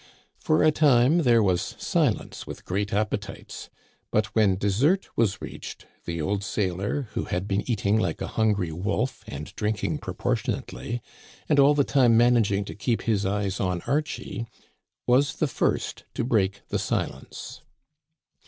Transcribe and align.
For 0.39 0.63
a 0.63 0.71
time 0.71 1.19
there 1.19 1.43
was 1.43 1.75
silence 1.77 2.47
with 2.47 2.65
great 2.65 2.91
appetites; 2.91 3.69
but 4.09 4.25
when 4.33 4.55
dessert 4.57 5.07
was 5.15 5.39
reached, 5.39 5.85
the 6.05 6.19
old 6.19 6.43
sailor, 6.43 7.03
who 7.13 7.25
had 7.25 7.47
been 7.47 7.59
Digitized 7.61 7.67
by 7.67 7.71
VjOOQIC 7.71 7.71
A 7.71 7.77
SUPPER, 7.77 7.77
79 7.77 7.77
eating 7.77 7.99
like 7.99 8.21
a 8.21 8.27
hungry 8.33 8.71
wolf 8.71 9.23
and 9.27 9.55
drinking 9.55 9.97
proportionately, 9.99 11.01
and 11.47 11.59
all 11.59 11.75
the 11.75 11.83
time 11.83 12.17
managing 12.17 12.65
to 12.65 12.73
keep 12.73 13.03
his 13.03 13.27
eyes 13.27 13.59
on 13.59 13.83
Archie, 13.83 14.47
was 15.05 15.35
the 15.35 15.45
first 15.45 16.05
to 16.15 16.23
break 16.23 16.63
the 16.69 16.79
silence. 16.79 17.61